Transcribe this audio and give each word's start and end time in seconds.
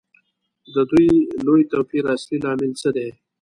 د 0.73 0.75
دې 0.91 1.05
لوی 1.45 1.63
توپیر 1.71 2.03
اصلي 2.15 2.37
لامل 2.43 2.71
څه 2.81 2.89
دی 2.95 3.09